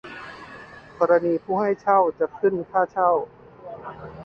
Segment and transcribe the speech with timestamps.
[0.99, 3.11] กรณีผู้ให้เช่าจะขึ้นค่าเช่า